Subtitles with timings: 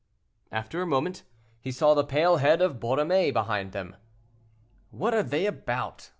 [0.51, 1.21] After a moment,
[1.59, 3.95] he saw the pale head of Borromée behind them.
[4.89, 6.09] "What are they about?"